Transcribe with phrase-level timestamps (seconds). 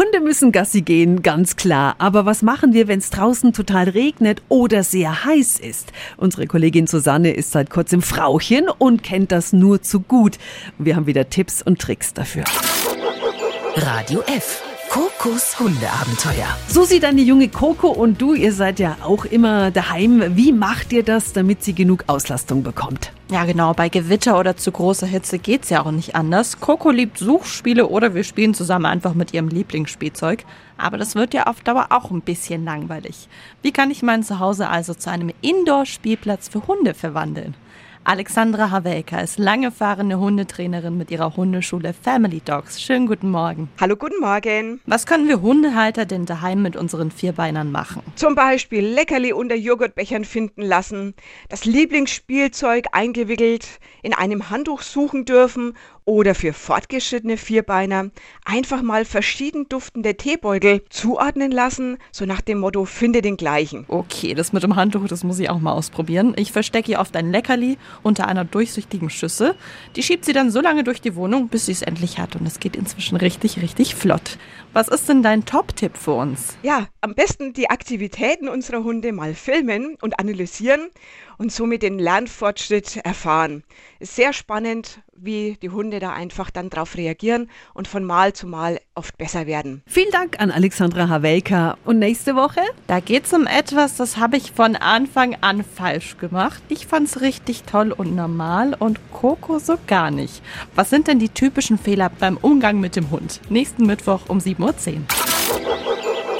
[0.00, 1.94] Hunde müssen Gassi gehen, ganz klar.
[1.98, 5.92] Aber was machen wir, wenn es draußen total regnet oder sehr heiß ist?
[6.16, 10.38] Unsere Kollegin Susanne ist seit kurzem Frauchen und kennt das nur zu gut.
[10.78, 12.44] Wir haben wieder Tipps und Tricks dafür.
[13.76, 14.69] Radio F.
[14.90, 16.48] Kokos Hundeabenteuer.
[16.66, 20.36] Susi, deine junge Coco und du, ihr seid ja auch immer daheim.
[20.36, 23.12] Wie macht ihr das, damit sie genug Auslastung bekommt?
[23.30, 23.72] Ja, genau.
[23.72, 26.58] Bei Gewitter oder zu großer Hitze geht's ja auch nicht anders.
[26.58, 30.44] Coco liebt Suchspiele oder wir spielen zusammen einfach mit ihrem Lieblingsspielzeug.
[30.76, 33.28] Aber das wird ja auf Dauer auch ein bisschen langweilig.
[33.62, 37.54] Wie kann ich mein Zuhause also zu einem Indoor-Spielplatz für Hunde verwandeln?
[38.02, 42.80] Alexandra Havelka ist lange fahrende Hundetrainerin mit ihrer Hundeschule Family Dogs.
[42.80, 43.68] Schönen guten Morgen.
[43.78, 44.80] Hallo, guten Morgen.
[44.86, 48.02] Was können wir Hundehalter denn daheim mit unseren Vierbeinern machen?
[48.16, 51.14] Zum Beispiel Leckerli unter Joghurtbechern finden lassen,
[51.50, 53.68] das Lieblingsspielzeug eingewickelt
[54.02, 55.74] in einem Handtuch suchen dürfen
[56.10, 58.10] oder für fortgeschrittene Vierbeiner
[58.44, 63.84] einfach mal verschieden duftende Teebeutel zuordnen lassen, so nach dem Motto, finde den gleichen.
[63.86, 66.34] Okay, das mit dem Handtuch, das muss ich auch mal ausprobieren.
[66.36, 69.54] Ich verstecke ihr oft ein Leckerli unter einer durchsichtigen Schüssel.
[69.94, 72.34] Die schiebt sie dann so lange durch die Wohnung, bis sie es endlich hat.
[72.34, 74.36] Und es geht inzwischen richtig, richtig flott.
[74.72, 76.56] Was ist denn dein Top-Tipp für uns?
[76.64, 80.88] Ja, am besten die Aktivitäten unserer Hunde mal filmen und analysieren
[81.38, 83.64] und somit den Lernfortschritt erfahren.
[84.00, 88.80] Sehr spannend, wie die Hunde da einfach dann drauf reagieren und von Mal zu Mal
[88.94, 89.82] oft besser werden.
[89.86, 91.76] Vielen Dank an Alexandra Havelka.
[91.84, 92.60] Und nächste Woche?
[92.86, 96.62] Da geht's um etwas, das habe ich von Anfang an falsch gemacht.
[96.68, 100.42] Ich fand's richtig toll und normal und Coco so gar nicht.
[100.74, 103.40] Was sind denn die typischen Fehler beim Umgang mit dem Hund?
[103.48, 105.00] Nächsten Mittwoch um 7.10 Uhr.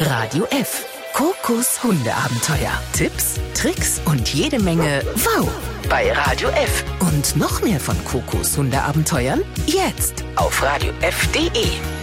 [0.01, 0.90] Radio F.
[1.13, 2.73] Kokos Hundeabenteuer.
[2.93, 5.49] Tipps, Tricks und jede Menge Wow
[5.89, 6.85] bei Radio F.
[7.01, 12.00] Und noch mehr von Kokos Hundeabenteuern jetzt auf radiof.de.